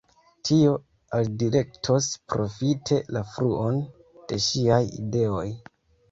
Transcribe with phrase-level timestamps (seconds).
[0.49, 0.69] Tio
[1.17, 3.77] alidirektos profite la fluon
[4.31, 5.45] de ŝiaj ideoj.